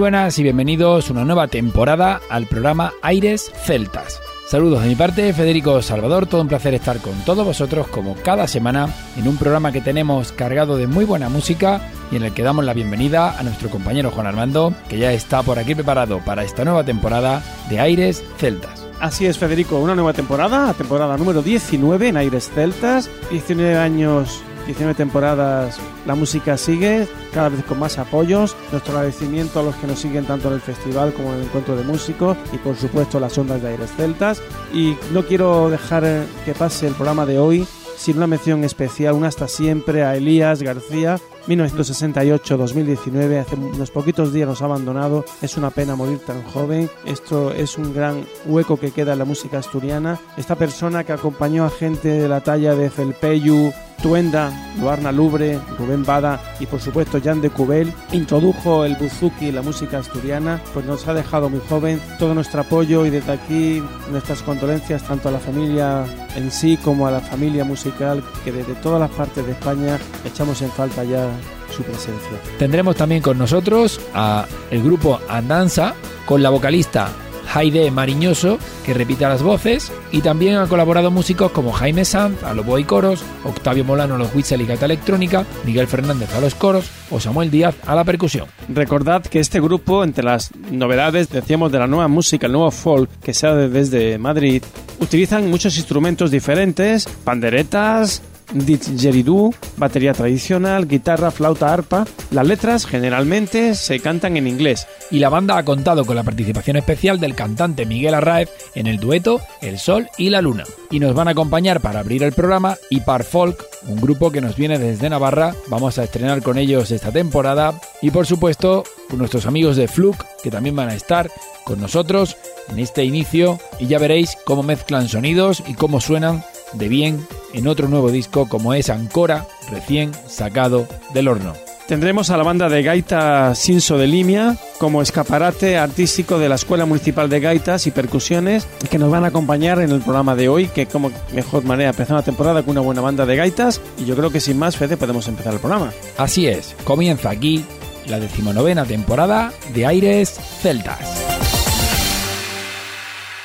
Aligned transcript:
Buenas 0.00 0.38
y 0.38 0.42
bienvenidos 0.42 1.10
a 1.10 1.12
una 1.12 1.26
nueva 1.26 1.46
temporada 1.48 2.22
al 2.30 2.46
programa 2.46 2.94
Aires 3.02 3.52
Celtas. 3.66 4.18
Saludos 4.48 4.82
de 4.82 4.88
mi 4.88 4.94
parte, 4.94 5.30
Federico 5.34 5.82
Salvador, 5.82 6.26
todo 6.26 6.40
un 6.40 6.48
placer 6.48 6.72
estar 6.72 7.00
con 7.00 7.12
todos 7.26 7.44
vosotros 7.44 7.86
como 7.88 8.14
cada 8.14 8.48
semana 8.48 8.88
en 9.18 9.28
un 9.28 9.36
programa 9.36 9.72
que 9.72 9.82
tenemos 9.82 10.32
cargado 10.32 10.78
de 10.78 10.86
muy 10.86 11.04
buena 11.04 11.28
música 11.28 11.82
y 12.10 12.16
en 12.16 12.22
el 12.22 12.32
que 12.32 12.42
damos 12.42 12.64
la 12.64 12.72
bienvenida 12.72 13.38
a 13.38 13.42
nuestro 13.42 13.68
compañero 13.68 14.10
Juan 14.10 14.26
Armando, 14.26 14.72
que 14.88 14.96
ya 14.96 15.12
está 15.12 15.42
por 15.42 15.58
aquí 15.58 15.74
preparado 15.74 16.20
para 16.24 16.44
esta 16.44 16.64
nueva 16.64 16.82
temporada 16.82 17.42
de 17.68 17.80
Aires 17.80 18.24
Celtas. 18.38 18.86
Así 19.00 19.26
es, 19.26 19.36
Federico, 19.36 19.78
una 19.80 19.94
nueva 19.94 20.14
temporada, 20.14 20.72
temporada 20.72 21.18
número 21.18 21.42
19 21.42 22.08
en 22.08 22.16
Aires 22.16 22.50
Celtas, 22.54 23.10
19 23.30 23.76
años 23.76 24.40
19 24.70 24.94
temporadas 24.94 25.80
la 26.06 26.14
música 26.14 26.56
sigue, 26.56 27.08
cada 27.34 27.48
vez 27.48 27.64
con 27.64 27.78
más 27.80 27.98
apoyos. 27.98 28.56
Nuestro 28.70 28.94
agradecimiento 28.94 29.58
a 29.58 29.62
los 29.64 29.74
que 29.76 29.88
nos 29.88 29.98
siguen 29.98 30.26
tanto 30.26 30.48
en 30.48 30.54
el 30.54 30.60
festival 30.60 31.12
como 31.12 31.32
en 31.32 31.40
el 31.40 31.44
encuentro 31.46 31.76
de 31.76 31.82
músicos 31.82 32.36
y 32.52 32.58
por 32.58 32.76
supuesto 32.76 33.18
las 33.18 33.36
ondas 33.36 33.60
de 33.62 33.70
Aires 33.70 33.90
Celtas. 33.96 34.40
Y 34.72 34.96
no 35.12 35.24
quiero 35.24 35.70
dejar 35.70 36.24
que 36.44 36.54
pase 36.54 36.86
el 36.86 36.94
programa 36.94 37.26
de 37.26 37.38
hoy 37.38 37.66
sin 37.96 38.16
una 38.16 38.26
mención 38.26 38.64
especial, 38.64 39.14
una 39.14 39.28
hasta 39.28 39.48
siempre 39.48 40.04
a 40.04 40.16
Elías 40.16 40.62
García, 40.62 41.18
1968-2019, 41.50 43.40
hace 43.40 43.56
unos 43.56 43.90
poquitos 43.90 44.32
días 44.32 44.48
nos 44.48 44.62
ha 44.62 44.66
abandonado, 44.66 45.24
es 45.42 45.56
una 45.56 45.70
pena 45.70 45.96
morir 45.96 46.20
tan 46.20 46.42
joven, 46.44 46.88
esto 47.04 47.52
es 47.52 47.76
un 47.76 47.92
gran 47.92 48.24
hueco 48.46 48.78
que 48.78 48.92
queda 48.92 49.14
en 49.14 49.18
la 49.18 49.24
música 49.24 49.58
asturiana, 49.58 50.18
esta 50.36 50.54
persona 50.54 51.04
que 51.04 51.12
acompañó 51.12 51.64
a 51.64 51.70
gente 51.70 52.08
de 52.08 52.28
la 52.28 52.40
talla 52.40 52.74
de 52.74 52.90
Felpeyu, 52.90 53.72
Tuenda, 54.02 54.50
Luarna 54.80 55.12
Lubre, 55.12 55.58
Rubén 55.78 56.04
Bada 56.04 56.40
y 56.58 56.66
por 56.66 56.80
supuesto 56.80 57.20
Jan 57.22 57.40
de 57.40 57.50
Cubel, 57.50 57.92
introdujo 58.12 58.84
el 58.84 58.96
buzuki 58.96 59.46
y 59.46 59.52
la 59.52 59.62
música 59.62 59.98
asturiana, 59.98 60.60
pues 60.72 60.86
nos 60.86 61.06
ha 61.06 61.14
dejado 61.14 61.50
muy 61.50 61.60
joven. 61.68 62.00
Todo 62.18 62.34
nuestro 62.34 62.62
apoyo 62.62 63.04
y 63.04 63.10
desde 63.10 63.32
aquí 63.32 63.82
nuestras 64.10 64.42
condolencias 64.42 65.02
tanto 65.02 65.28
a 65.28 65.32
la 65.32 65.38
familia 65.38 66.04
en 66.34 66.50
sí 66.50 66.78
como 66.78 67.06
a 67.06 67.10
la 67.10 67.20
familia 67.20 67.64
musical 67.64 68.22
que 68.44 68.52
desde 68.52 68.74
todas 68.76 69.00
las 69.00 69.10
partes 69.10 69.44
de 69.44 69.52
España 69.52 69.98
echamos 70.24 70.62
en 70.62 70.70
falta 70.70 71.04
ya 71.04 71.28
su 71.70 71.82
presencia. 71.82 72.30
Tendremos 72.58 72.96
también 72.96 73.22
con 73.22 73.38
nosotros 73.38 74.00
a 74.14 74.46
el 74.70 74.82
grupo 74.82 75.20
Andanza 75.28 75.94
con 76.26 76.42
la 76.42 76.50
vocalista 76.50 77.10
Jaide 77.52 77.90
Mariñoso, 77.90 78.58
que 78.86 78.94
repita 78.94 79.28
las 79.28 79.42
voces, 79.42 79.90
y 80.12 80.20
también 80.20 80.54
han 80.54 80.68
colaborado 80.68 81.10
músicos 81.10 81.50
como 81.50 81.72
Jaime 81.72 82.04
Sanz 82.04 82.42
a 82.44 82.54
los 82.54 82.64
y 82.78 82.84
coros, 82.84 83.22
Octavio 83.44 83.84
Molano 83.84 84.14
a 84.14 84.18
los 84.18 84.34
whistle 84.34 84.62
y 84.62 84.66
gata 84.66 84.84
electrónica, 84.84 85.44
Miguel 85.64 85.88
Fernández 85.88 86.32
a 86.32 86.40
los 86.40 86.54
coros 86.54 86.88
o 87.10 87.18
Samuel 87.18 87.50
Díaz 87.50 87.74
a 87.86 87.96
la 87.96 88.04
percusión. 88.04 88.46
Recordad 88.68 89.22
que 89.22 89.40
este 89.40 89.60
grupo, 89.60 90.04
entre 90.04 90.22
las 90.22 90.52
novedades, 90.70 91.28
decíamos, 91.28 91.72
de 91.72 91.80
la 91.80 91.88
nueva 91.88 92.06
música, 92.06 92.46
el 92.46 92.52
nuevo 92.52 92.70
folk 92.70 93.10
que 93.20 93.34
se 93.34 93.48
hace 93.48 93.68
desde 93.68 94.18
Madrid, 94.18 94.62
utilizan 95.00 95.50
muchos 95.50 95.76
instrumentos 95.76 96.30
diferentes, 96.30 97.08
panderetas, 97.24 98.22
didgeridoo, 98.52 99.52
batería 99.76 100.12
tradicional, 100.12 100.86
guitarra, 100.86 101.30
flauta, 101.30 101.72
arpa. 101.72 102.06
Las 102.30 102.46
letras 102.46 102.86
generalmente 102.86 103.74
se 103.74 104.00
cantan 104.00 104.36
en 104.36 104.46
inglés. 104.46 104.86
Y 105.10 105.18
la 105.18 105.28
banda 105.28 105.56
ha 105.56 105.64
contado 105.64 106.04
con 106.04 106.16
la 106.16 106.22
participación 106.22 106.76
especial 106.76 107.20
del 107.20 107.34
cantante 107.34 107.86
Miguel 107.86 108.14
Arraez 108.14 108.50
en 108.74 108.86
el 108.86 108.98
dueto 108.98 109.40
El 109.60 109.78
Sol 109.78 110.08
y 110.18 110.30
la 110.30 110.42
Luna. 110.42 110.64
Y 110.90 111.00
nos 111.00 111.14
van 111.14 111.28
a 111.28 111.32
acompañar 111.32 111.80
para 111.80 112.00
abrir 112.00 112.22
el 112.22 112.32
programa 112.32 112.76
Ipar 112.90 113.24
Folk, 113.24 113.64
un 113.86 114.00
grupo 114.00 114.30
que 114.30 114.40
nos 114.40 114.56
viene 114.56 114.78
desde 114.78 115.10
Navarra. 115.10 115.54
Vamos 115.68 115.98
a 115.98 116.04
estrenar 116.04 116.42
con 116.42 116.58
ellos 116.58 116.90
esta 116.90 117.12
temporada. 117.12 117.74
Y 118.02 118.10
por 118.10 118.26
supuesto, 118.26 118.84
nuestros 119.16 119.46
amigos 119.46 119.76
de 119.76 119.88
Fluke, 119.88 120.24
que 120.42 120.50
también 120.50 120.76
van 120.76 120.88
a 120.88 120.94
estar 120.94 121.30
con 121.64 121.80
nosotros 121.80 122.36
en 122.68 122.78
este 122.78 123.04
inicio. 123.04 123.58
Y 123.78 123.86
ya 123.86 123.98
veréis 123.98 124.36
cómo 124.44 124.62
mezclan 124.62 125.08
sonidos 125.08 125.62
y 125.66 125.74
cómo 125.74 126.00
suenan 126.00 126.44
de 126.72 126.88
bien 126.88 127.26
en 127.52 127.66
otro 127.66 127.88
nuevo 127.88 128.10
disco 128.10 128.48
como 128.48 128.74
es 128.74 128.90
Ancora, 128.90 129.46
recién 129.70 130.12
sacado 130.28 130.86
del 131.12 131.28
horno. 131.28 131.54
Tendremos 131.90 132.30
a 132.30 132.36
la 132.36 132.44
banda 132.44 132.68
de 132.68 132.84
gaita 132.84 133.52
Sinso 133.56 133.98
de 133.98 134.06
Limia 134.06 134.56
como 134.78 135.02
escaparate 135.02 135.76
artístico 135.76 136.38
de 136.38 136.48
la 136.48 136.54
Escuela 136.54 136.86
Municipal 136.86 137.28
de 137.28 137.40
Gaitas 137.40 137.88
y 137.88 137.90
Percusiones 137.90 138.68
que 138.88 138.96
nos 138.96 139.10
van 139.10 139.24
a 139.24 139.28
acompañar 139.28 139.80
en 139.80 139.90
el 139.90 140.00
programa 140.00 140.36
de 140.36 140.48
hoy, 140.48 140.68
que 140.68 140.86
como 140.86 141.10
mejor 141.32 141.64
manera 141.64 141.90
empezar 141.90 142.14
la 142.14 142.22
temporada 142.22 142.62
con 142.62 142.70
una 142.70 142.80
buena 142.82 143.00
banda 143.00 143.26
de 143.26 143.34
gaitas 143.34 143.80
y 143.98 144.04
yo 144.04 144.14
creo 144.14 144.30
que 144.30 144.38
sin 144.38 144.56
más, 144.56 144.76
Fede, 144.76 144.96
podemos 144.96 145.26
empezar 145.26 145.52
el 145.52 145.58
programa. 145.58 145.92
Así 146.16 146.46
es, 146.46 146.76
comienza 146.84 147.28
aquí 147.28 147.64
la 148.06 148.20
decimonovena 148.20 148.84
temporada 148.84 149.52
de 149.74 149.84
Aires 149.84 150.38
Celtas. 150.60 151.00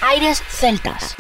Aires 0.02 0.44
Celtas. 0.50 1.16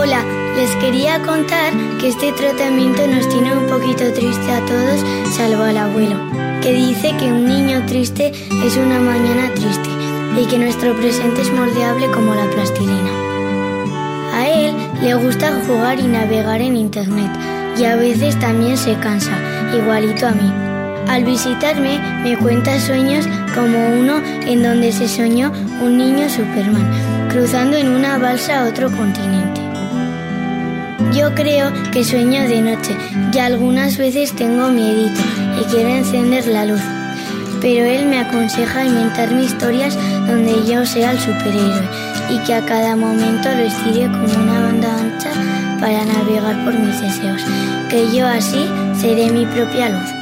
Hola, 0.00 0.22
les 0.54 0.70
quería 0.76 1.20
contar 1.22 1.72
que 1.98 2.10
este 2.10 2.30
tratamiento 2.30 3.04
nos 3.08 3.28
tiene 3.30 3.52
un 3.52 3.66
poquito 3.66 4.12
triste 4.12 4.52
a 4.52 4.64
todos, 4.64 5.04
salvo 5.36 5.64
al 5.64 5.76
abuelo, 5.76 6.14
que 6.62 6.72
dice 6.72 7.16
que 7.16 7.32
un 7.32 7.46
niño 7.46 7.84
triste 7.84 8.28
es 8.64 8.76
una 8.76 9.00
mañana 9.00 9.52
triste 9.54 9.88
y 10.40 10.46
que 10.46 10.56
nuestro 10.56 10.94
presente 10.94 11.42
es 11.42 11.52
moldeable 11.52 12.08
como 12.12 12.32
la 12.32 12.48
plastilina. 12.48 13.10
A 14.34 14.48
él 14.48 14.76
le 15.02 15.14
gusta 15.14 15.50
jugar 15.66 15.98
y 15.98 16.06
navegar 16.06 16.60
en 16.60 16.76
internet 16.76 17.32
y 17.76 17.84
a 17.84 17.96
veces 17.96 18.38
también 18.38 18.76
se 18.76 18.94
cansa, 19.00 19.36
igualito 19.76 20.28
a 20.28 20.30
mí. 20.30 20.52
Al 21.08 21.24
visitarme 21.24 21.98
me 22.22 22.38
cuenta 22.38 22.78
sueños 22.78 23.26
como 23.52 23.88
uno 23.98 24.22
en 24.46 24.62
donde 24.62 24.92
se 24.92 25.08
soñó 25.08 25.50
un 25.82 25.98
niño 25.98 26.28
Superman 26.30 27.28
cruzando 27.30 27.76
en 27.76 27.88
una 27.88 28.16
balsa 28.16 28.60
a 28.60 28.68
otro 28.68 28.92
continente. 28.92 29.47
Yo 31.12 31.34
creo 31.34 31.72
que 31.92 32.04
sueño 32.04 32.42
de 32.42 32.60
noche 32.60 32.96
y 33.32 33.38
algunas 33.38 33.96
veces 33.96 34.32
tengo 34.34 34.68
miedito 34.68 35.20
y 35.60 35.64
quiero 35.64 35.88
encender 35.88 36.46
la 36.46 36.66
luz. 36.66 36.80
Pero 37.60 37.84
él 37.84 38.06
me 38.06 38.20
aconseja 38.20 38.84
inventarme 38.84 39.44
historias 39.44 39.96
donde 40.26 40.54
yo 40.66 40.84
sea 40.84 41.12
el 41.12 41.18
superhéroe 41.18 41.88
y 42.30 42.38
que 42.44 42.54
a 42.54 42.64
cada 42.64 42.94
momento 42.94 43.48
lo 43.50 43.62
estire 43.62 44.06
con 44.06 44.42
una 44.42 44.60
banda 44.60 44.94
ancha 45.00 45.30
para 45.80 46.04
navegar 46.04 46.64
por 46.64 46.78
mis 46.78 47.00
deseos, 47.00 47.42
que 47.88 48.14
yo 48.14 48.26
así 48.26 48.68
seré 49.00 49.30
mi 49.30 49.46
propia 49.46 49.88
luz. 49.88 50.17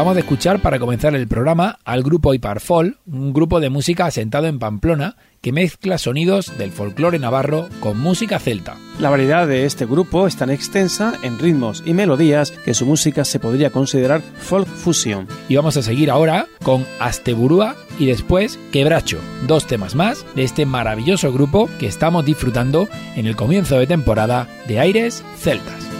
Acabamos 0.00 0.16
de 0.16 0.22
escuchar 0.22 0.62
para 0.62 0.78
comenzar 0.78 1.14
el 1.14 1.28
programa 1.28 1.78
al 1.84 2.02
grupo 2.02 2.32
Iparfol, 2.32 2.96
un 3.04 3.34
grupo 3.34 3.60
de 3.60 3.68
música 3.68 4.06
asentado 4.06 4.46
en 4.46 4.58
Pamplona 4.58 5.16
que 5.42 5.52
mezcla 5.52 5.98
sonidos 5.98 6.56
del 6.56 6.72
folclore 6.72 7.18
navarro 7.18 7.68
con 7.80 8.00
música 8.00 8.38
celta. 8.38 8.78
La 8.98 9.10
variedad 9.10 9.46
de 9.46 9.66
este 9.66 9.84
grupo 9.84 10.26
es 10.26 10.36
tan 10.36 10.48
extensa 10.48 11.18
en 11.22 11.38
ritmos 11.38 11.82
y 11.84 11.92
melodías 11.92 12.50
que 12.50 12.72
su 12.72 12.86
música 12.86 13.26
se 13.26 13.40
podría 13.40 13.68
considerar 13.68 14.22
folk 14.22 14.66
fusion. 14.66 15.28
Y 15.50 15.56
vamos 15.56 15.76
a 15.76 15.82
seguir 15.82 16.10
ahora 16.10 16.46
con 16.62 16.86
Asteburúa 16.98 17.76
y 17.98 18.06
después 18.06 18.58
Quebracho, 18.72 19.18
dos 19.46 19.66
temas 19.66 19.94
más 19.94 20.24
de 20.34 20.44
este 20.44 20.64
maravilloso 20.64 21.30
grupo 21.30 21.68
que 21.78 21.88
estamos 21.88 22.24
disfrutando 22.24 22.88
en 23.16 23.26
el 23.26 23.36
comienzo 23.36 23.78
de 23.78 23.86
temporada 23.86 24.48
de 24.66 24.80
Aires 24.80 25.22
Celtas. 25.36 25.99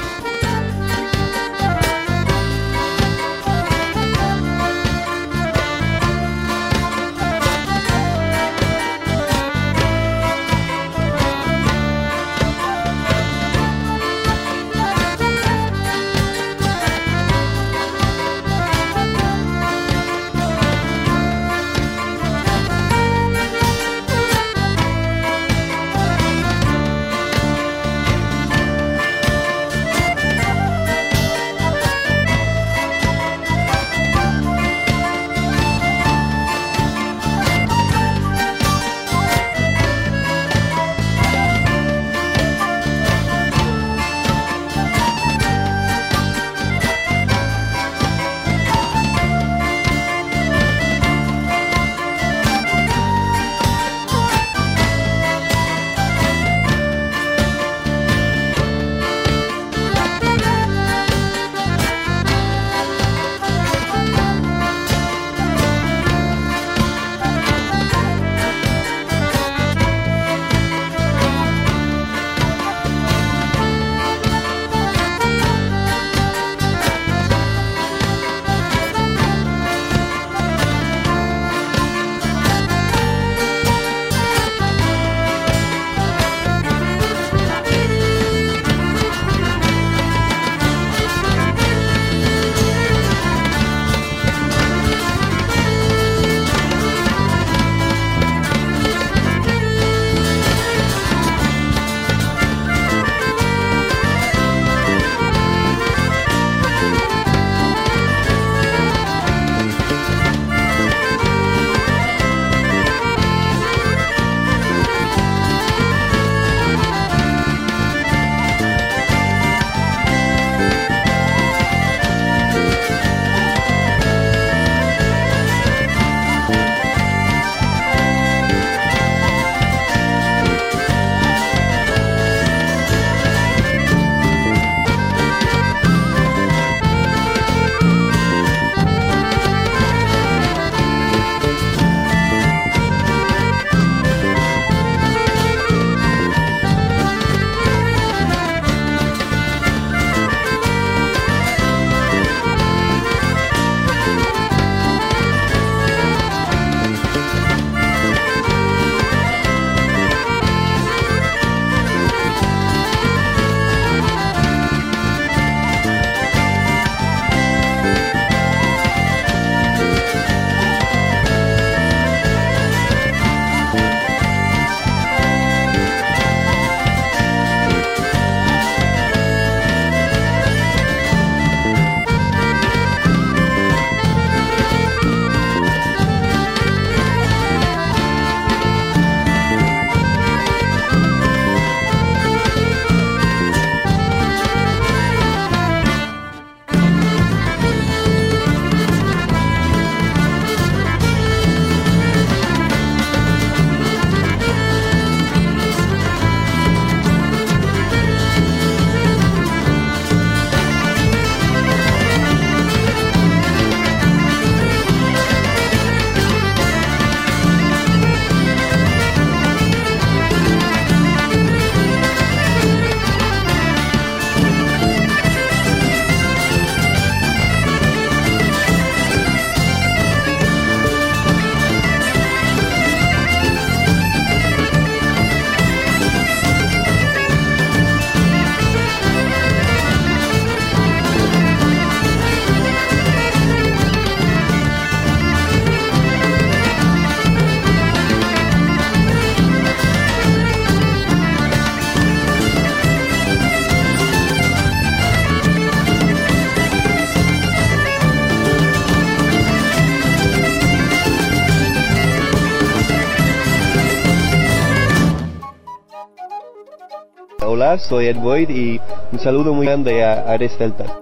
Soy 267.77 268.07
Ed 268.07 268.17
Boyd 268.17 268.49
y 268.49 268.81
un 269.11 269.19
saludo 269.19 269.53
muy 269.53 269.65
grande 269.65 270.03
a 270.03 270.31
Ares 270.31 270.57
Celtas. 270.57 271.00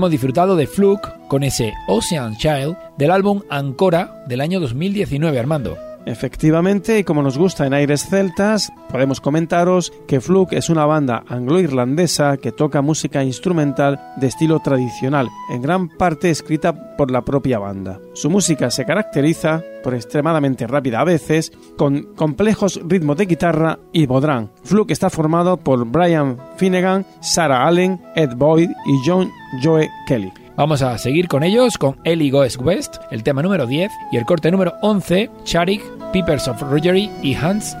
Hemos 0.00 0.12
disfrutado 0.12 0.56
de 0.56 0.66
Fluke 0.66 1.12
con 1.28 1.42
ese 1.42 1.74
Ocean 1.86 2.34
Child 2.34 2.74
del 2.96 3.10
álbum 3.10 3.42
Ancora 3.50 4.24
del 4.26 4.40
año 4.40 4.58
2019, 4.58 5.38
Armando. 5.38 5.89
Efectivamente, 6.06 6.98
y 6.98 7.04
como 7.04 7.22
nos 7.22 7.38
gusta 7.38 7.66
en 7.66 7.74
Aires 7.74 8.06
Celtas, 8.08 8.72
podemos 8.90 9.20
comentaros 9.20 9.92
que 10.08 10.20
Fluke 10.20 10.54
es 10.54 10.70
una 10.70 10.86
banda 10.86 11.24
anglo-irlandesa 11.28 12.36
que 12.38 12.52
toca 12.52 12.82
música 12.82 13.22
instrumental 13.22 14.00
de 14.16 14.26
estilo 14.26 14.60
tradicional, 14.60 15.28
en 15.52 15.62
gran 15.62 15.88
parte 15.88 16.30
escrita 16.30 16.96
por 16.96 17.10
la 17.10 17.22
propia 17.22 17.58
banda. 17.58 18.00
Su 18.14 18.30
música 18.30 18.70
se 18.70 18.84
caracteriza 18.84 19.62
por 19.82 19.94
extremadamente 19.94 20.66
rápida 20.66 21.00
a 21.00 21.04
veces, 21.04 21.52
con 21.76 22.14
complejos 22.14 22.80
ritmos 22.84 23.16
de 23.16 23.26
guitarra 23.26 23.78
y 23.92 24.06
bodrán. 24.06 24.50
Fluke 24.64 24.92
está 24.92 25.10
formado 25.10 25.56
por 25.58 25.86
Brian 25.86 26.38
Finnegan, 26.56 27.06
Sarah 27.20 27.66
Allen, 27.66 28.00
Ed 28.14 28.34
Boyd 28.36 28.70
y 28.70 29.08
John 29.08 29.30
Joe 29.62 29.88
Kelly. 30.06 30.32
Vamos 30.60 30.82
a 30.82 30.98
seguir 30.98 31.26
con 31.26 31.42
ellos, 31.42 31.78
con 31.78 31.96
Ellie 32.04 32.30
Goes 32.30 32.58
West, 32.58 32.96
el 33.10 33.22
tema 33.22 33.40
número 33.40 33.66
10, 33.66 33.90
y 34.12 34.18
el 34.18 34.26
corte 34.26 34.50
número 34.50 34.74
11, 34.82 35.30
Charik, 35.44 35.82
Peepers 36.12 36.48
of 36.48 36.60
Roggery 36.60 37.10
y 37.22 37.34
Hans 37.34 37.80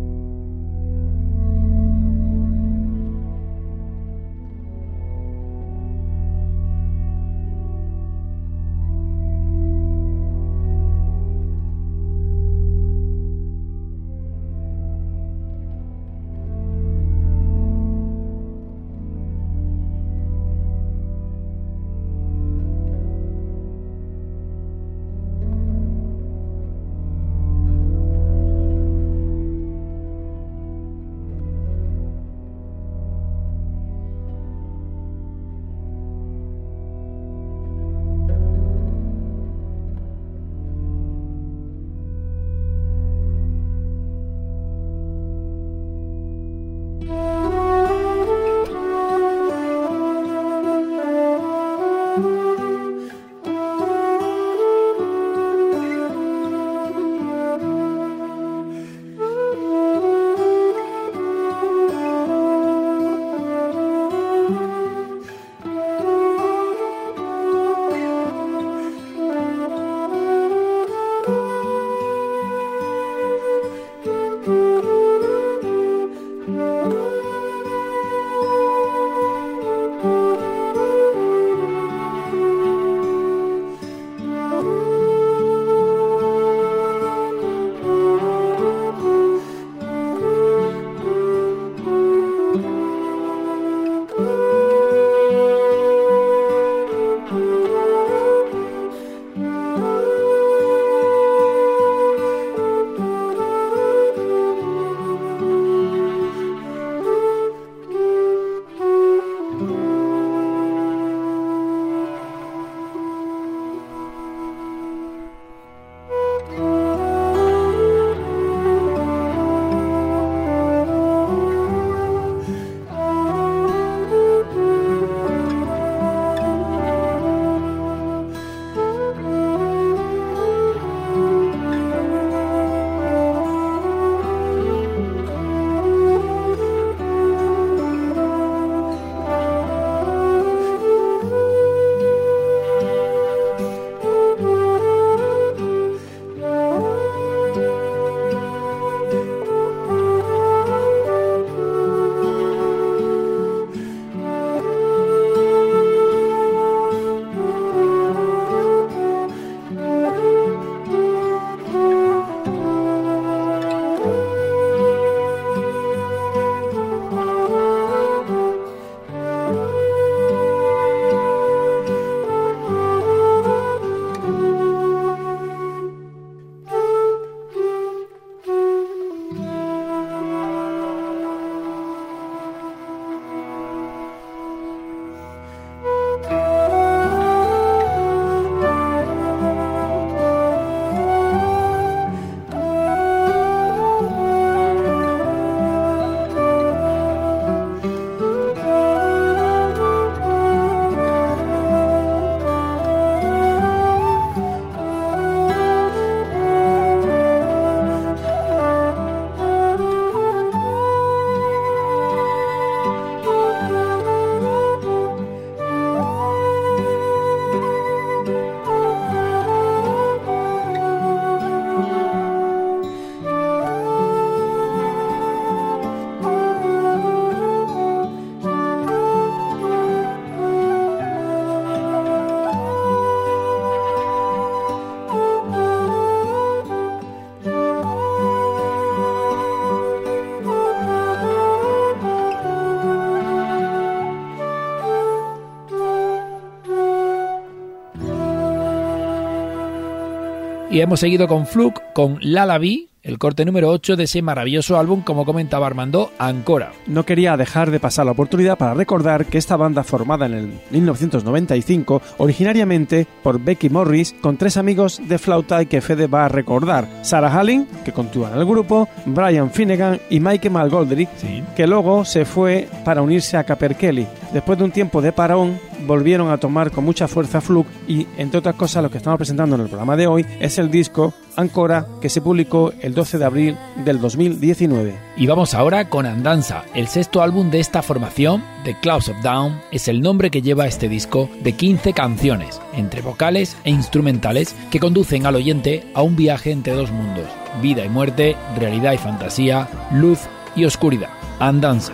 Y 250.71 250.79
hemos 250.79 251.01
seguido 251.01 251.27
con 251.27 251.45
Fluke, 251.45 251.81
con 251.93 252.17
La 252.21 252.45
La 252.45 252.57
el 253.03 253.17
corte 253.17 253.45
número 253.45 253.69
8 253.69 253.95
de 253.95 254.03
ese 254.03 254.21
maravilloso 254.21 254.77
álbum, 254.77 255.01
como 255.01 255.25
comentaba 255.25 255.67
Armando, 255.67 256.11
Ancora. 256.19 256.71
No 256.87 257.05
quería 257.05 257.35
dejar 257.35 257.71
de 257.71 257.79
pasar 257.79 258.05
la 258.05 258.11
oportunidad 258.11 258.57
para 258.57 258.73
recordar 258.73 259.25
que 259.25 259.37
esta 259.37 259.57
banda 259.57 259.83
formada 259.83 260.27
en 260.27 260.33
el 260.33 260.53
1995, 260.69 262.01
originariamente 262.17 263.07
por 263.23 263.39
Becky 263.39 263.69
Morris, 263.69 264.13
con 264.21 264.37
tres 264.37 264.57
amigos 264.57 265.01
de 265.07 265.17
flauta 265.17 265.61
y 265.61 265.65
que 265.65 265.81
Fede 265.81 266.07
va 266.07 266.25
a 266.25 266.29
recordar, 266.29 266.87
Sarah 267.01 267.31
Hallin, 267.31 267.67
que 267.83 267.91
continúa 267.91 268.31
en 268.31 268.39
el 268.39 268.45
grupo, 268.45 268.87
Brian 269.05 269.51
Finnegan 269.51 269.99
y 270.09 270.19
Mike 270.19 270.49
Malgoldrick, 270.49 271.09
que 271.55 271.67
luego 271.67 272.05
se 272.05 272.25
fue 272.25 272.67
para 272.85 273.01
unirse 273.01 273.37
a 273.37 273.43
Caperkelly. 273.43 274.07
Después 274.31 274.57
de 274.57 274.65
un 274.65 274.71
tiempo 274.71 275.01
de 275.01 275.11
parón, 275.11 275.59
volvieron 275.87 276.29
a 276.29 276.37
tomar 276.37 276.71
con 276.71 276.85
mucha 276.85 277.07
fuerza 277.07 277.41
Fluke 277.41 277.67
y, 277.87 278.07
entre 278.17 278.39
otras 278.39 278.55
cosas, 278.55 278.83
lo 278.83 278.89
que 278.89 278.97
estamos 278.97 279.17
presentando 279.17 279.55
en 279.55 279.61
el 279.63 279.67
programa 279.67 279.97
de 279.97 280.07
hoy 280.07 280.25
es 280.39 280.57
el 280.57 280.69
disco 280.69 281.13
Ancora 281.35 281.87
que 282.01 282.09
se 282.09 282.21
publicó 282.21 282.73
el 282.81 282.93
12 282.93 283.17
de 283.17 283.25
abril 283.25 283.57
del 283.85 283.99
2019. 283.99 284.95
Y 285.17 285.27
vamos 285.27 285.53
ahora 285.53 285.89
con 285.89 286.05
Andanza, 286.05 286.63
el 286.73 286.87
sexto 286.87 287.21
álbum 287.21 287.49
de 287.49 287.59
esta 287.59 287.81
formación, 287.81 288.43
The 288.63 288.77
Clouds 288.79 289.09
of 289.09 289.21
Down, 289.23 289.59
es 289.71 289.87
el 289.87 290.01
nombre 290.01 290.29
que 290.29 290.41
lleva 290.41 290.67
este 290.67 290.89
disco 290.89 291.29
de 291.43 291.53
15 291.53 291.93
canciones, 291.93 292.61
entre 292.73 293.01
vocales 293.01 293.55
e 293.63 293.71
instrumentales, 293.71 294.55
que 294.69 294.79
conducen 294.79 295.25
al 295.25 295.35
oyente 295.35 295.85
a 295.93 296.01
un 296.01 296.15
viaje 296.15 296.51
entre 296.51 296.73
dos 296.73 296.91
mundos, 296.91 297.27
vida 297.61 297.85
y 297.85 297.89
muerte, 297.89 298.35
realidad 298.57 298.93
y 298.93 298.97
fantasía, 298.97 299.67
luz 299.91 300.19
y 300.55 300.65
oscuridad. 300.65 301.09
Andanza. 301.39 301.93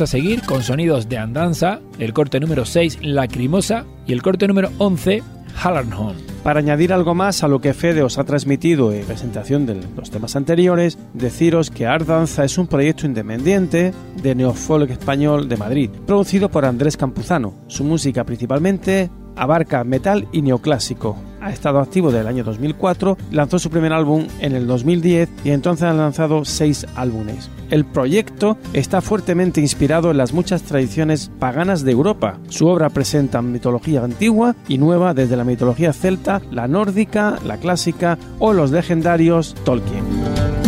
A 0.00 0.06
seguir 0.06 0.42
con 0.42 0.62
sonidos 0.62 1.08
de 1.08 1.18
andanza, 1.18 1.80
el 1.98 2.12
corte 2.12 2.38
número 2.38 2.64
6, 2.64 2.98
Lacrimosa, 3.02 3.84
y 4.06 4.12
el 4.12 4.22
corte 4.22 4.46
número 4.46 4.70
11, 4.78 5.24
Hallarnholm. 5.56 6.16
Para 6.44 6.60
añadir 6.60 6.92
algo 6.92 7.16
más 7.16 7.42
a 7.42 7.48
lo 7.48 7.60
que 7.60 7.74
Fede 7.74 8.02
os 8.02 8.16
ha 8.16 8.22
transmitido 8.22 8.92
en 8.92 9.04
presentación 9.04 9.66
de 9.66 9.80
los 9.96 10.10
temas 10.10 10.36
anteriores, 10.36 10.98
deciros 11.14 11.70
que 11.70 11.86
Art 11.86 12.06
Danza 12.06 12.44
es 12.44 12.58
un 12.58 12.68
proyecto 12.68 13.06
independiente 13.06 13.92
de 14.22 14.34
neofolk 14.36 14.88
español 14.90 15.48
de 15.48 15.56
Madrid, 15.56 15.90
producido 16.06 16.48
por 16.48 16.64
Andrés 16.64 16.96
Campuzano. 16.96 17.54
Su 17.66 17.82
música 17.82 18.22
principalmente 18.22 19.10
abarca 19.34 19.82
metal 19.82 20.28
y 20.30 20.42
neoclásico, 20.42 21.16
ha 21.40 21.50
estado 21.50 21.78
activo 21.78 22.10
desde 22.10 22.22
el 22.22 22.26
año 22.26 22.44
2004, 22.44 23.16
lanzó 23.30 23.58
su 23.58 23.70
primer 23.70 23.92
álbum 23.92 24.26
en 24.40 24.54
el 24.54 24.66
2010 24.66 25.28
y 25.44 25.50
entonces 25.50 25.84
ha 25.84 25.92
lanzado 25.92 26.44
seis 26.44 26.86
álbumes. 26.94 27.50
El 27.70 27.84
proyecto 27.84 28.56
está 28.72 29.00
fuertemente 29.00 29.60
inspirado 29.60 30.10
en 30.10 30.16
las 30.16 30.32
muchas 30.32 30.62
tradiciones 30.62 31.30
paganas 31.38 31.84
de 31.84 31.92
Europa. 31.92 32.38
Su 32.48 32.66
obra 32.66 32.88
presenta 32.88 33.42
mitología 33.42 34.02
antigua 34.02 34.56
y 34.68 34.78
nueva 34.78 35.14
desde 35.14 35.36
la 35.36 35.44
mitología 35.44 35.92
celta, 35.92 36.40
la 36.50 36.66
nórdica, 36.66 37.38
la 37.44 37.58
clásica 37.58 38.18
o 38.38 38.52
los 38.52 38.70
legendarios 38.70 39.54
Tolkien. 39.64 40.67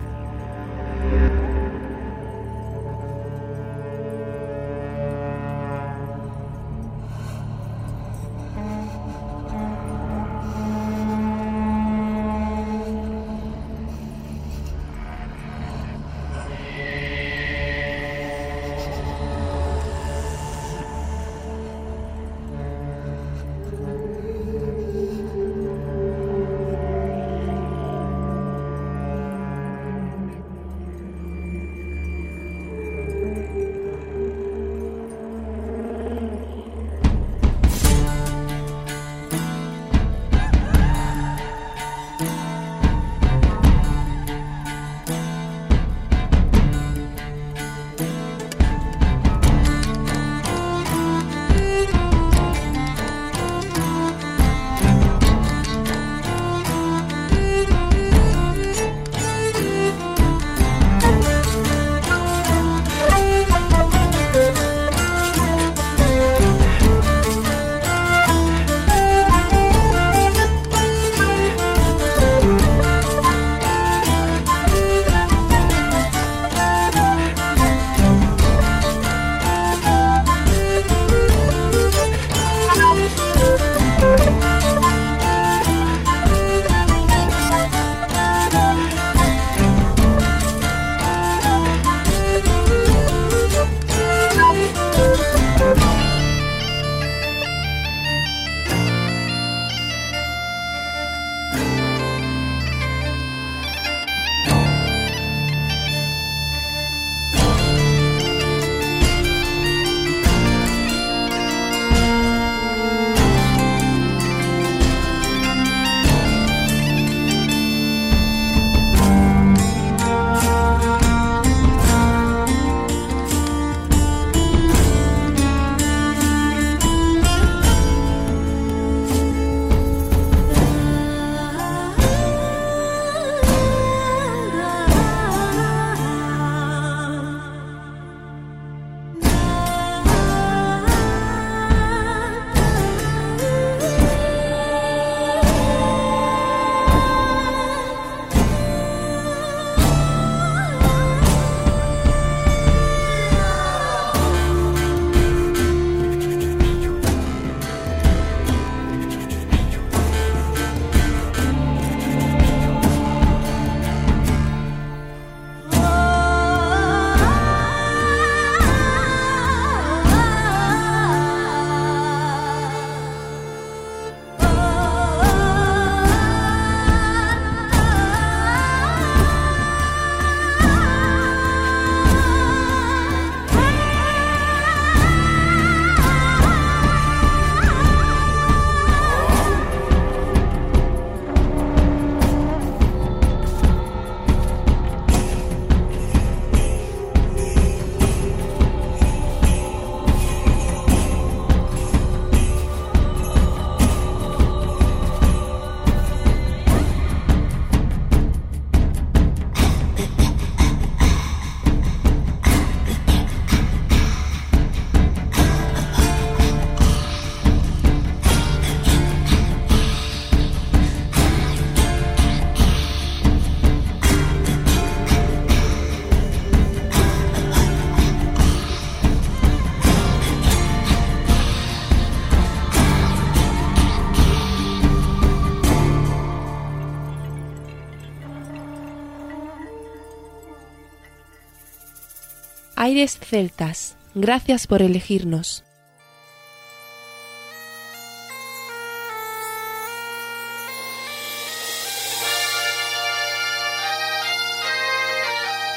Aires 242.91 243.19
Celtas, 243.21 243.95
gracias 244.15 244.67
por 244.67 244.81
elegirnos. 244.81 245.63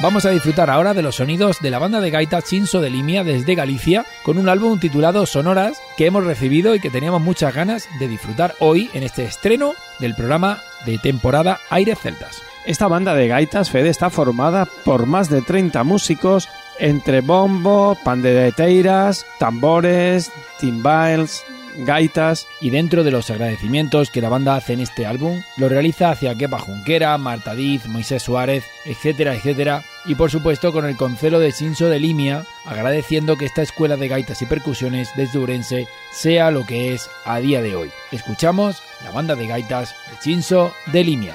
Vamos 0.02 0.26
a 0.26 0.30
disfrutar 0.30 0.70
ahora 0.70 0.92
de 0.92 1.02
los 1.02 1.14
sonidos 1.14 1.60
de 1.60 1.70
la 1.70 1.78
banda 1.78 2.00
de 2.00 2.10
gaita 2.10 2.42
Chinso 2.42 2.80
de 2.80 2.90
Limia 2.90 3.22
desde 3.22 3.54
Galicia 3.54 4.04
con 4.24 4.36
un 4.36 4.48
álbum 4.48 4.80
titulado 4.80 5.24
Sonoras 5.24 5.80
que 5.96 6.06
hemos 6.06 6.24
recibido 6.24 6.74
y 6.74 6.80
que 6.80 6.90
teníamos 6.90 7.22
muchas 7.22 7.54
ganas 7.54 7.88
de 8.00 8.08
disfrutar 8.08 8.56
hoy 8.58 8.90
en 8.92 9.04
este 9.04 9.22
estreno 9.22 9.74
del 10.00 10.16
programa 10.16 10.64
de 10.84 10.98
temporada 10.98 11.60
Aires 11.70 12.00
Celtas. 12.00 12.42
Esta 12.66 12.88
banda 12.88 13.14
de 13.14 13.28
gaitas, 13.28 13.70
Fede, 13.70 13.90
está 13.90 14.10
formada 14.10 14.66
por 14.84 15.06
más 15.06 15.28
de 15.28 15.42
30 15.42 15.84
músicos 15.84 16.48
entre 16.78 17.20
bombo, 17.20 17.96
pandereteiras, 18.04 19.26
tambores, 19.38 20.30
timbales, 20.58 21.44
gaitas. 21.78 22.46
Y 22.60 22.70
dentro 22.70 23.04
de 23.04 23.10
los 23.10 23.30
agradecimientos 23.30 24.10
que 24.10 24.20
la 24.20 24.28
banda 24.28 24.56
hace 24.56 24.74
en 24.74 24.80
este 24.80 25.06
álbum, 25.06 25.42
lo 25.56 25.68
realiza 25.68 26.10
hacia 26.10 26.34
Kepa 26.34 26.58
Junquera, 26.58 27.16
Marta 27.18 27.54
Diz, 27.54 27.86
Moisés 27.86 28.22
Suárez, 28.22 28.64
etcétera, 28.84 29.34
etcétera, 29.34 29.82
y 30.06 30.14
por 30.14 30.30
supuesto 30.30 30.72
con 30.72 30.84
el 30.84 30.96
concelo 30.96 31.40
de 31.40 31.52
Sinso 31.52 31.88
de 31.88 31.98
Limia, 31.98 32.44
agradeciendo 32.64 33.36
que 33.36 33.46
esta 33.46 33.62
escuela 33.62 33.96
de 33.96 34.08
gaitas 34.08 34.40
y 34.42 34.46
percusiones 34.46 35.10
desde 35.16 35.38
Urense 35.38 35.88
sea 36.10 36.50
lo 36.50 36.64
que 36.66 36.94
es 36.94 37.10
a 37.24 37.38
día 37.38 37.62
de 37.62 37.76
hoy. 37.76 37.90
Escuchamos 38.12 38.82
la 39.02 39.10
banda 39.10 39.34
de 39.34 39.46
gaitas 39.46 39.94
de 40.10 40.18
Chinso 40.20 40.72
de 40.92 41.04
Limia. 41.04 41.34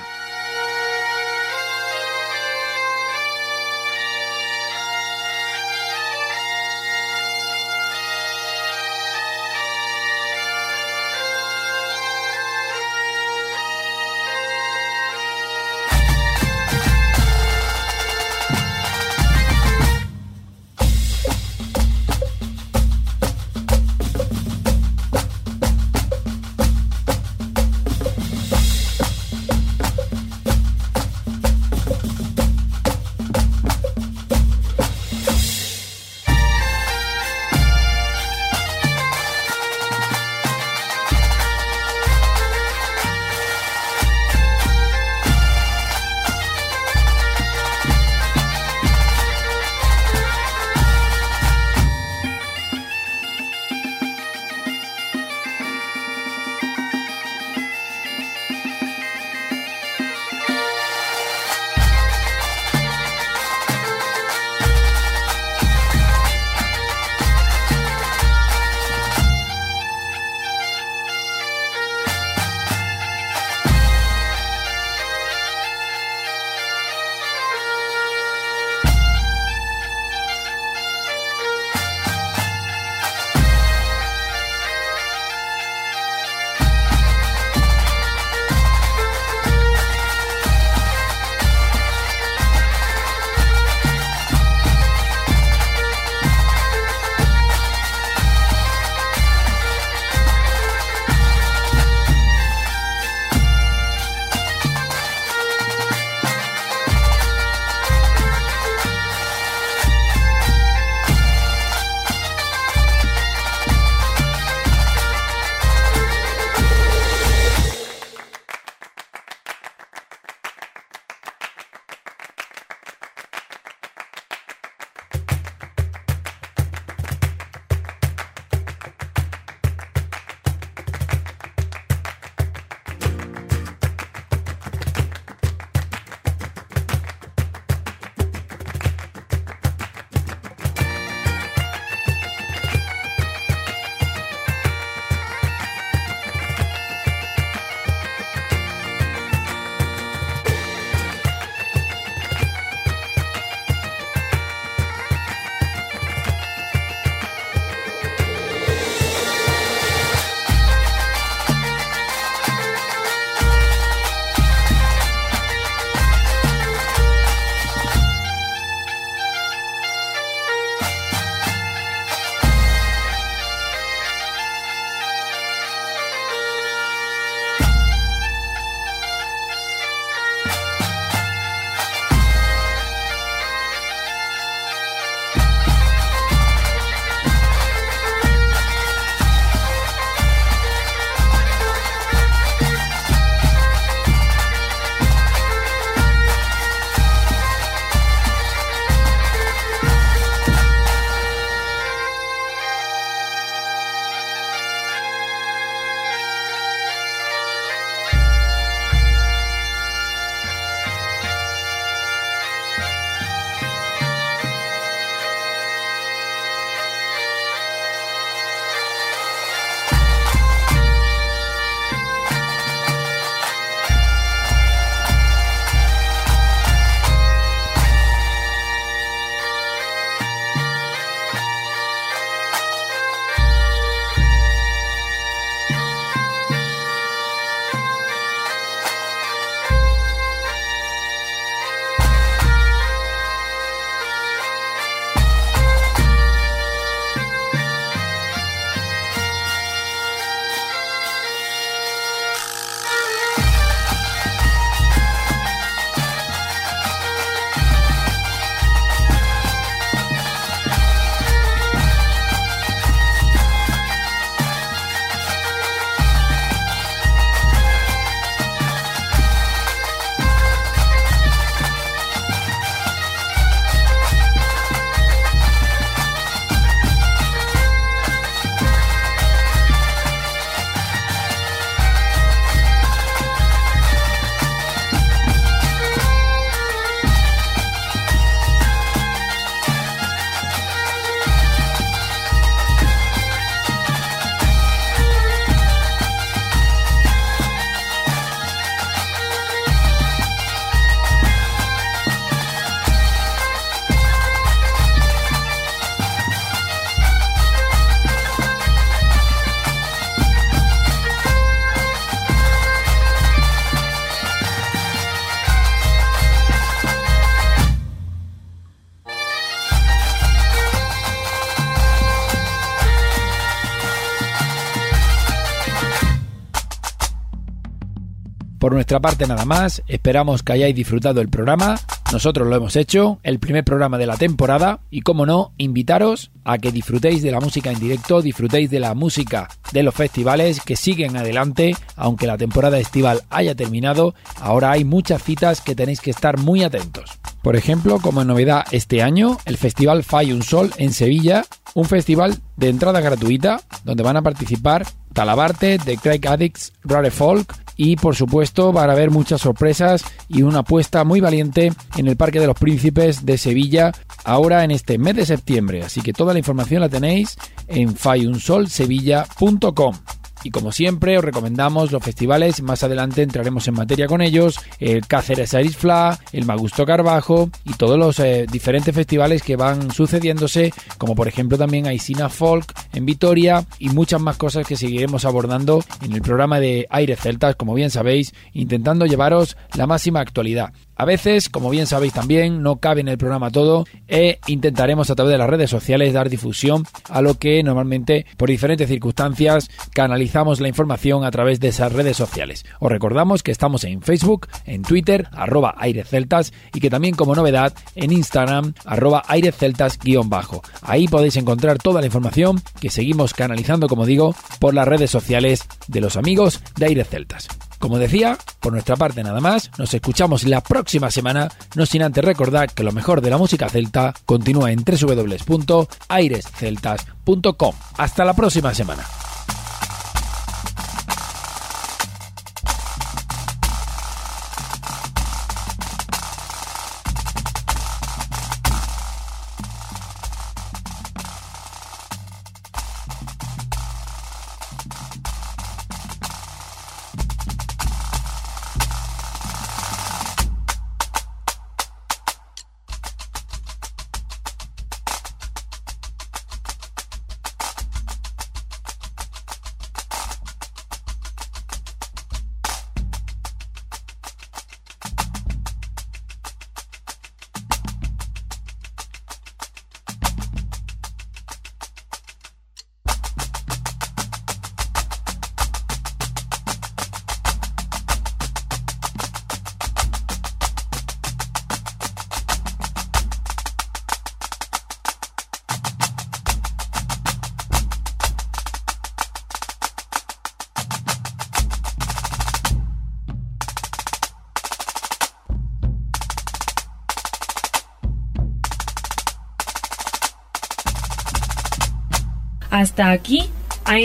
Nuestra 328.90 329.08
parte 329.08 329.28
nada 329.28 329.46
más, 329.46 329.84
esperamos 329.88 330.42
que 330.42 330.54
hayáis 330.54 330.76
disfrutado 330.76 331.22
el 331.22 331.30
programa, 331.30 331.80
nosotros 332.12 332.48
lo 332.48 332.56
hemos 332.56 332.76
hecho, 332.76 333.20
el 333.22 333.38
primer 333.38 333.64
programa 333.64 334.00
de 334.00 334.08
la 334.08 334.18
temporada. 334.18 334.80
Y 334.90 335.02
como 335.02 335.28
no, 335.28 335.54
invitaros 335.58 336.32
a 336.44 336.58
que 336.58 336.72
disfrutéis 336.72 337.22
de 337.22 337.30
la 337.30 337.40
música 337.40 337.70
en 337.70 337.80
directo, 337.80 338.24
disfrutéis 338.24 338.72
de 338.72 338.80
la 338.80 338.96
música 338.96 339.48
de 339.74 339.84
los 339.84 339.94
festivales 339.94 340.62
que 340.62 340.76
siguen 340.76 341.18
adelante, 341.18 341.76
aunque 341.96 342.26
la 342.26 342.40
temporada 342.40 342.80
estival 342.80 343.22
haya 343.30 343.54
terminado, 343.54 344.16
ahora 344.42 344.72
hay 344.72 344.86
muchas 344.86 345.22
citas 345.22 345.62
que 345.62 345.76
tenéis 345.76 346.02
que 346.02 346.10
estar 346.10 346.40
muy 346.40 346.64
atentos. 346.64 347.12
Por 347.44 347.56
ejemplo, 347.56 348.00
como 348.00 348.26
novedad 348.26 348.66
este 348.72 349.04
año, 349.04 349.38
el 349.46 349.58
Festival 349.58 350.04
Fai 350.04 350.34
Un 350.34 350.42
Sol 350.42 350.72
en 350.78 350.94
Sevilla, 350.94 351.46
un 351.76 351.86
festival 351.86 352.40
de 352.58 352.70
entrada 352.70 353.02
gratuita 353.02 353.62
donde 353.84 354.02
van 354.02 354.18
a 354.18 354.24
participar 354.24 354.88
Talabarte, 355.14 355.78
The 355.78 355.98
Craig 355.98 356.28
Addicts, 356.28 356.74
Rare 356.84 357.12
Folk 357.12 357.69
y 357.82 357.96
por 357.96 358.14
supuesto 358.14 358.74
van 358.74 358.90
a 358.90 358.94
haber 358.94 359.10
muchas 359.10 359.40
sorpresas 359.40 360.04
y 360.28 360.42
una 360.42 360.60
apuesta 360.60 361.06
muy 361.06 361.22
valiente 361.22 361.72
en 361.96 362.10
el 362.10 362.18
Parque 362.18 362.42
de 362.42 362.48
los 362.48 362.60
Príncipes 362.60 363.26
de 363.26 363.38
Sevilla 363.38 363.94
ahora 364.26 364.66
en 364.66 364.72
este 364.72 364.98
mes 364.98 365.16
de 365.16 365.26
septiembre. 365.26 365.84
Así 365.84 366.02
que 366.02 366.12
toda 366.12 366.34
la 366.34 366.40
información 366.40 366.82
la 366.82 366.90
tenéis 366.90 367.38
en 367.70 367.96
fayunsolsevilla.com. 367.96 369.96
Y 370.44 370.52
como 370.52 370.72
siempre, 370.72 371.18
os 371.18 371.24
recomendamos 371.24 371.92
los 371.92 372.04
festivales. 372.04 372.62
Más 372.62 372.84
adelante 372.84 373.22
entraremos 373.24 373.68
en 373.68 373.76
materia 373.76 374.08
con 374.08 374.22
ellos: 374.22 374.60
el 374.80 375.06
Cáceres 375.08 375.54
Aris 375.54 375.78
Fla, 375.78 376.20
el 376.32 376.46
Magusto 376.46 376.86
Carbajo 376.86 377.50
y 377.66 377.74
todos 377.74 377.98
los 377.98 378.20
eh, 378.20 378.46
diferentes 378.52 378.94
festivales 378.94 379.44
que 379.44 379.56
van 379.56 379.92
sucediéndose, 379.92 380.74
como 380.98 381.16
por 381.16 381.28
ejemplo 381.28 381.58
también 381.58 381.88
Aisina 381.88 382.30
Folk 382.30 382.74
en 382.94 383.06
Vitoria 383.06 383.66
y 383.78 383.90
muchas 383.90 384.22
más 384.22 384.38
cosas 384.38 384.66
que 384.66 384.76
seguiremos 384.76 385.26
abordando 385.26 385.84
en 386.02 386.14
el 386.14 386.22
programa 386.22 386.60
de 386.60 386.88
Aire 386.90 387.16
Celtas, 387.16 387.56
como 387.56 387.74
bien 387.74 387.90
sabéis, 387.90 388.34
intentando 388.54 389.06
llevaros 389.06 389.58
la 389.76 389.88
máxima 389.88 390.22
actualidad. 390.22 390.74
A 391.00 391.06
veces, 391.06 391.48
como 391.48 391.70
bien 391.70 391.88
sabéis 391.88 392.12
también, 392.12 392.62
no 392.62 392.82
cabe 392.82 393.00
en 393.00 393.08
el 393.08 393.18
programa 393.18 393.52
todo 393.52 393.86
e 394.10 394.38
intentaremos 394.48 395.10
a 395.10 395.16
través 395.16 395.32
de 395.32 395.38
las 395.38 395.50
redes 395.50 395.70
sociales 395.70 396.12
dar 396.12 396.30
difusión 396.30 396.84
a 397.08 397.22
lo 397.22 397.36
que 397.36 397.64
normalmente 397.64 398.26
por 398.36 398.50
diferentes 398.50 398.90
circunstancias 398.90 399.70
canalizamos 399.94 400.60
la 400.60 400.68
información 400.68 401.24
a 401.24 401.32
través 401.32 401.62
de 401.62 401.70
esas 401.70 401.94
redes 401.94 402.18
sociales. 402.18 402.66
Os 402.82 402.92
recordamos 402.92 403.44
que 403.44 403.52
estamos 403.52 403.86
en 403.86 404.02
Facebook, 404.02 404.48
en 404.66 404.82
Twitter, 404.82 405.30
arroba 405.32 405.74
aireceltas 405.78 406.52
y 406.74 406.82
que 406.82 406.90
también 406.90 407.16
como 407.16 407.34
novedad 407.34 407.74
en 407.96 408.12
Instagram, 408.12 408.74
arroba 408.84 409.24
aireceltas-bajo. 409.26 410.64
Ahí 410.82 411.08
podéis 411.08 411.38
encontrar 411.38 411.78
toda 411.78 412.02
la 412.02 412.08
información 412.08 412.62
que 412.82 412.90
seguimos 412.90 413.34
canalizando, 413.34 413.88
como 413.88 414.06
digo, 414.06 414.36
por 414.60 414.74
las 414.74 414.86
redes 414.86 415.10
sociales 415.10 415.64
de 415.88 416.02
los 416.02 416.18
amigos 416.18 416.62
de 416.76 416.88
Aire 416.88 417.06
Celtas. 417.06 417.48
Como 417.80 417.98
decía, 417.98 418.38
por 418.60 418.74
nuestra 418.74 418.98
parte 418.98 419.24
nada 419.24 419.40
más, 419.40 419.72
nos 419.78 419.94
escuchamos 419.94 420.44
la 420.44 420.60
próxima 420.62 421.10
semana, 421.10 421.50
no 421.76 421.86
sin 421.86 422.04
antes 422.04 422.22
recordar 422.24 422.74
que 422.74 422.84
lo 422.84 422.92
mejor 422.92 423.22
de 423.22 423.30
la 423.30 423.38
música 423.38 423.70
celta 423.70 424.14
continúa 424.26 424.72
en 424.72 424.84
www.airesceltas.com. 424.84 427.76
Hasta 427.98 428.26
la 428.26 428.34
próxima 428.34 428.74
semana. 428.74 429.04